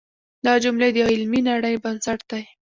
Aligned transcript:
دا 0.45 0.53
جملې 0.63 0.89
د 0.91 0.95
یوې 1.01 1.11
علمي 1.19 1.41
نړۍ 1.49 1.75
بنسټ 1.83 2.19
دی. 2.31 2.43